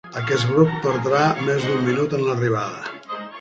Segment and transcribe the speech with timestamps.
[0.19, 1.19] Aquest grup perdrà
[1.49, 3.21] més d'un minut en l'arribada.